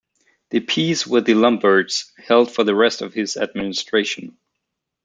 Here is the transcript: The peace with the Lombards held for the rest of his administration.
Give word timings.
The 0.49 0.61
peace 0.61 1.05
with 1.05 1.27
the 1.27 1.35
Lombards 1.35 2.11
held 2.17 2.51
for 2.51 2.63
the 2.63 2.73
rest 2.73 3.03
of 3.03 3.13
his 3.13 3.37
administration. 3.37 4.35